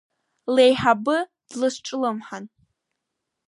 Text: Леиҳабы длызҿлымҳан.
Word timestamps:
Леиҳабы 0.55 1.17
длызҿлымҳан. 1.49 2.45